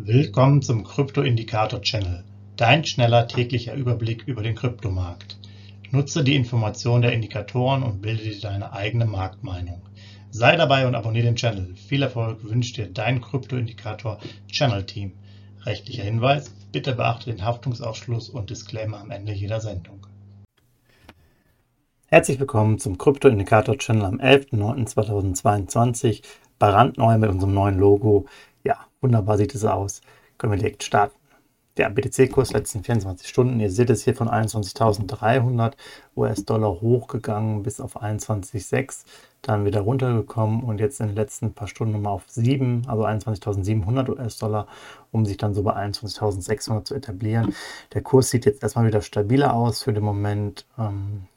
[0.00, 2.22] Willkommen zum Krypto-Indikator-Channel,
[2.56, 5.36] dein schneller täglicher Überblick über den Kryptomarkt.
[5.90, 9.82] Nutze die Informationen der Indikatoren und bilde dir deine eigene Marktmeinung.
[10.30, 11.74] Sei dabei und abonniere den Channel.
[11.74, 15.14] Viel Erfolg wünscht dir dein Krypto-Indikator-Channel-Team.
[15.66, 20.06] Rechtlicher Hinweis, bitte beachte den Haftungsausschluss und Disclaimer am Ende jeder Sendung.
[22.06, 26.22] Herzlich willkommen zum Krypto-Indikator-Channel am 11.09.2022
[26.58, 28.26] bei Randneu mit unserem neuen Logo.
[29.00, 30.00] Wunderbar sieht es aus.
[30.36, 31.16] Können wir direkt starten.
[31.78, 35.74] Der BTC-Kurs letzten 24 Stunden, ihr seht es hier von 21.300
[36.16, 39.04] US-Dollar hochgegangen bis auf 21,6,
[39.42, 44.08] dann wieder runtergekommen und jetzt in den letzten paar Stunden nochmal auf 7, also 21.700
[44.10, 44.66] US-Dollar,
[45.12, 47.54] um sich dann so bei 21.600 zu etablieren.
[47.94, 50.66] Der Kurs sieht jetzt erstmal wieder stabiler aus für den Moment.
[50.76, 51.28] Ähm,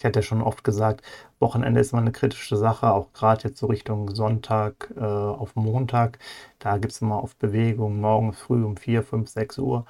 [0.00, 1.02] ich hatte ja schon oft gesagt,
[1.40, 6.18] Wochenende ist immer eine kritische Sache, auch gerade jetzt so Richtung Sonntag äh, auf Montag.
[6.58, 9.84] Da gibt es immer oft Bewegungen, morgen früh um 4, 5, 6 Uhr.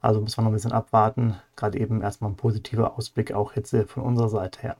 [0.00, 1.36] Also müssen wir noch ein bisschen abwarten.
[1.56, 4.76] Gerade eben erstmal ein positiver Ausblick auch jetzt von unserer Seite her.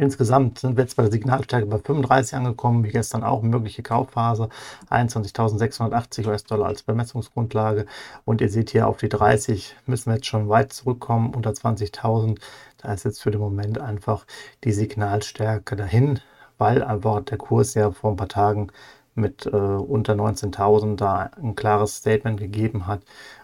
[0.00, 4.48] Insgesamt sind wir jetzt bei der Signalstärke bei 35 angekommen, wie gestern auch, mögliche Kaufphase,
[4.88, 7.84] 21.680 US-Dollar als Bemessungsgrundlage.
[8.24, 12.38] Und ihr seht hier auf die 30 müssen wir jetzt schon weit zurückkommen, unter 20.000.
[12.82, 14.26] Da ist jetzt für den Moment einfach
[14.64, 16.20] die Signalstärke dahin,
[16.58, 18.68] weil einfach der Kurs ja vor ein paar Tagen
[19.14, 23.02] mit äh, unter 19.000 da ein klares Statement gegeben hat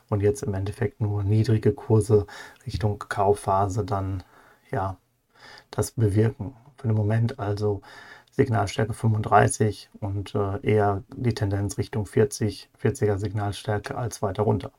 [0.08, 2.26] und jetzt im Endeffekt nur niedrige Kurse
[2.66, 4.22] Richtung Kaufphase dann
[4.70, 4.96] ja
[5.70, 6.54] das bewirken.
[6.78, 7.82] Für den Moment also
[8.32, 14.72] Signalstärke 35 und äh, eher die Tendenz Richtung 40, 40er Signalstärke als weiter runter.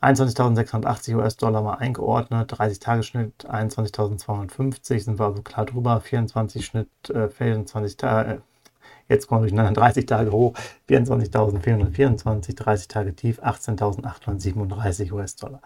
[0.00, 7.98] 21.680 US-Dollar mal eingeordnet, 30-Tage-Schnitt 21.250, sind wir also klar drüber, 24 Schnitt, äh, 24
[7.98, 8.38] Tage, äh,
[9.10, 10.54] jetzt kommen wir durcheinander, 30 Tage hoch,
[10.88, 15.60] 24.424, 30 Tage tief, 18.837 US-Dollar.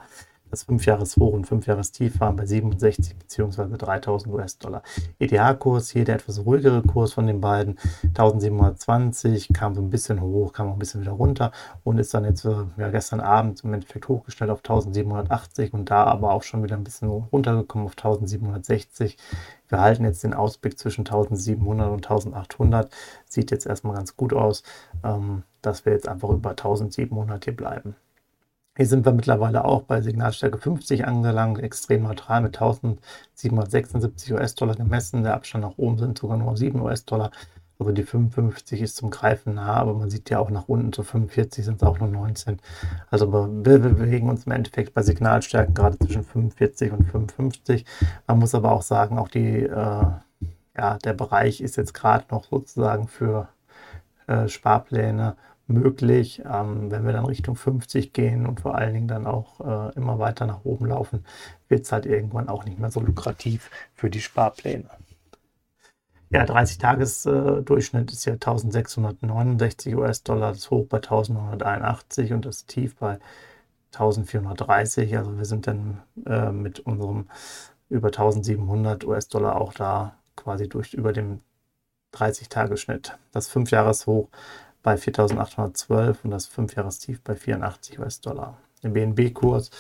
[0.55, 3.77] Das 5-Jahres-Hoch und 5-Jahres-Tief waren bei 67 bzw.
[3.77, 4.84] 3000 US-Dollar.
[5.18, 10.52] ETH-Kurs, hier der etwas ruhigere Kurs von den beiden, 1720, kam so ein bisschen hoch,
[10.52, 11.51] kam auch ein bisschen wieder runter
[11.83, 16.30] und ist dann jetzt ja, gestern Abend im Endeffekt hochgestellt auf 1780 und da aber
[16.30, 19.17] auch schon wieder ein bisschen runtergekommen auf 1760.
[19.68, 22.92] Wir halten jetzt den Ausblick zwischen 1700 und 1800.
[23.28, 24.62] Sieht jetzt erstmal ganz gut aus,
[25.02, 27.96] ähm, dass wir jetzt einfach über 1700 hier bleiben.
[28.77, 35.23] Hier sind wir mittlerweile auch bei Signalstärke 50 angelangt, extrem neutral mit 1776 US-Dollar gemessen.
[35.23, 37.30] Der Abstand nach oben sind sogar nur 7 US-Dollar.
[37.79, 41.05] Also die 55 ist zum Greifen nah, aber man sieht ja auch nach unten zu
[41.05, 42.58] 45 sind es auch nur 19.
[43.11, 47.84] Also wir bewegen uns im Endeffekt bei Signalstärken gerade zwischen 45 und 55.
[48.27, 50.07] Man muss aber auch sagen, auch die, äh,
[50.77, 53.48] ja, der Bereich ist jetzt gerade noch sozusagen für
[54.27, 55.36] äh, Sparpläne
[55.67, 56.42] möglich.
[56.45, 60.19] Ähm, wenn wir dann Richtung 50 gehen und vor allen Dingen dann auch äh, immer
[60.19, 61.25] weiter nach oben laufen,
[61.69, 64.89] wird es halt irgendwann auch nicht mehr so lukrativ für die Sparpläne.
[66.30, 73.19] Ja, 30-Tages-Durchschnitt ist ja 1669 US-Dollar, das Hoch bei 1981 und das Tief bei
[73.92, 75.17] 1430.
[75.17, 77.29] Also wir sind dann äh, mit unserem
[77.89, 81.41] über 1700 US-Dollar auch da quasi durch über dem
[82.14, 83.17] 30-Tagesschnitt.
[83.33, 84.29] Das 5-Jahres-Hoch
[84.84, 88.58] bei 4.812 und das 5-Jahres-Tief bei 84 US-Dollar.
[88.84, 89.70] Der BNB-Kurs,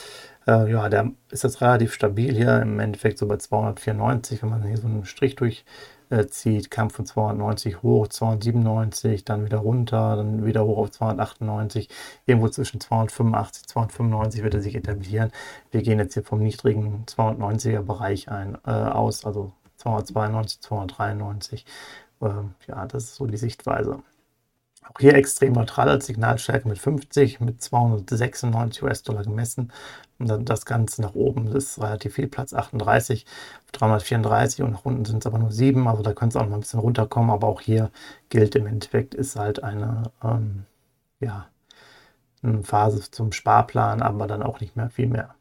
[0.46, 4.62] äh, ja, der ist jetzt relativ stabil hier, im Endeffekt so bei 294, wenn man
[4.66, 10.46] hier so einen Strich durchzieht, äh, kam von 290 hoch, 297, dann wieder runter, dann
[10.46, 11.90] wieder hoch auf 298,
[12.24, 15.32] irgendwo zwischen 285, 295 wird er sich etablieren.
[15.70, 21.66] Wir gehen jetzt hier vom niedrigen 290er Bereich ein, äh, aus, also 292, 293.
[22.22, 22.28] Äh,
[22.68, 24.02] ja, das ist so die Sichtweise.
[24.84, 29.72] Auch hier extrem neutral als Signalstärke mit 50, mit 296 US-Dollar gemessen.
[30.18, 33.26] Und dann das Ganze nach oben ist relativ viel, Platz 38,
[33.72, 35.88] 334 und nach unten sind es aber nur 7.
[35.88, 37.30] Also da könnte es auch noch ein bisschen runterkommen.
[37.30, 37.90] Aber auch hier
[38.28, 40.66] gilt im Endeffekt, ist halt eine, ähm,
[41.20, 41.48] ja,
[42.42, 45.34] eine Phase zum Sparplan, aber dann auch nicht mehr viel mehr.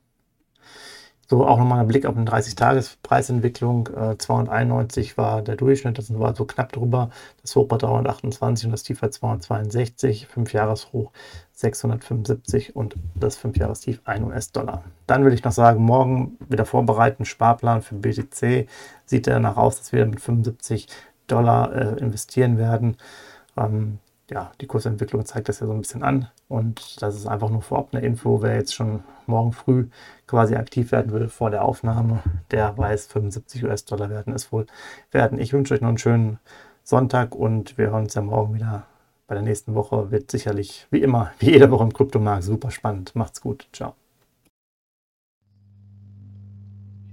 [1.29, 3.87] So, auch nochmal ein Blick auf eine 30-Tages-Preisentwicklung.
[3.95, 7.09] Äh, 291 war der Durchschnitt, das war so knapp drüber.
[7.41, 10.27] Das Hoch bei 328 und das Tief bei 262.
[10.27, 11.11] 5-Jahres-Hoch
[11.53, 14.83] 675 und das 5-Jahres-Tief 1 US-Dollar.
[15.07, 17.23] Dann will ich noch sagen, morgen wieder vorbereiten.
[17.23, 18.67] Sparplan für BTC.
[19.05, 20.87] Sieht danach aus, dass wir mit 75
[21.27, 22.97] Dollar äh, investieren werden.
[23.55, 23.99] Ähm,
[24.33, 26.27] ja, die Kursentwicklung zeigt das ja so ein bisschen an.
[26.47, 28.41] Und das ist einfach nur vorab eine Info.
[28.41, 29.87] Wer jetzt schon morgen früh
[30.25, 34.65] quasi aktiv werden will vor der Aufnahme, der weiß, 75 US-Dollar werden es wohl
[35.11, 35.39] werden.
[35.39, 36.39] Ich wünsche euch noch einen schönen
[36.83, 38.87] Sonntag und wir hören uns ja morgen wieder
[39.27, 43.15] bei der nächsten Woche wird sicherlich, wie immer, wie jede Woche im Kryptomarkt, super spannend.
[43.15, 43.67] Macht's gut.
[43.71, 43.95] Ciao.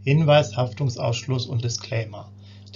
[0.02, 2.32] Hinweis, Haftungsausschluss und Disclaimer.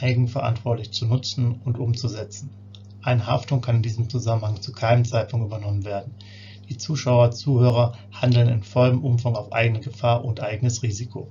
[0.00, 2.50] eigenverantwortlich zu nutzen und umzusetzen.
[3.02, 6.14] Eine Haftung kann in diesem Zusammenhang zu keinem Zeitpunkt übernommen werden.
[6.68, 11.28] Die Zuschauer/Zuhörer handeln in vollem Umfang auf eigene Gefahr und eigenes Risiko.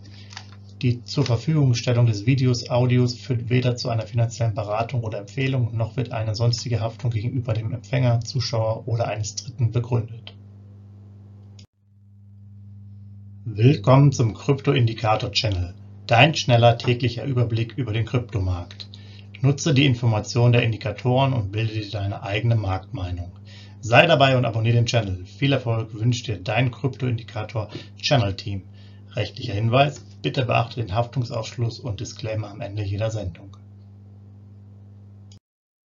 [0.81, 6.11] Die Zurverfügungstellung des Videos, Audios führt weder zu einer finanziellen Beratung oder Empfehlung, noch wird
[6.11, 10.33] eine sonstige Haftung gegenüber dem Empfänger, Zuschauer oder eines Dritten begründet.
[13.45, 15.75] Willkommen zum Krypto-Indikator Channel,
[16.07, 18.87] dein schneller täglicher Überblick über den Kryptomarkt.
[19.41, 23.31] Nutze die Informationen der Indikatoren und bilde dir deine eigene Marktmeinung.
[23.81, 25.25] Sei dabei und abonniere den Channel.
[25.25, 28.63] Viel Erfolg wünscht dir dein Krypto-Indikator Channel Team.
[29.15, 33.57] Rechtlicher Hinweis, bitte beachte den Haftungsausschluss und Disclaimer am Ende jeder Sendung.